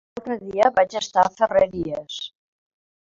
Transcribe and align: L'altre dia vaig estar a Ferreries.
L'altre 0.17 0.37
dia 0.45 0.69
vaig 0.79 0.95
estar 1.01 1.25
a 1.25 1.33
Ferreries. 1.41 2.17